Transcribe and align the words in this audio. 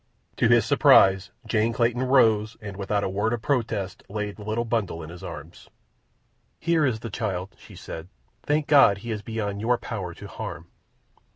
To 0.37 0.47
his 0.49 0.65
surprise 0.65 1.29
Jane 1.45 1.73
Clayton 1.73 2.01
rose 2.01 2.57
and, 2.59 2.75
without 2.75 3.03
a 3.03 3.07
word 3.07 3.33
of 3.33 3.43
protest, 3.43 4.01
laid 4.09 4.37
the 4.37 4.43
little 4.43 4.65
bundle 4.65 5.03
in 5.03 5.11
his 5.11 5.23
arms. 5.23 5.69
"Here 6.59 6.87
is 6.87 7.01
the 7.01 7.11
child," 7.11 7.55
she 7.59 7.75
said. 7.75 8.07
"Thank 8.41 8.65
God 8.65 8.97
he 9.05 9.11
is 9.11 9.21
beyond 9.21 9.61
your 9.61 9.77
power 9.77 10.15
to 10.15 10.27
harm." 10.27 10.69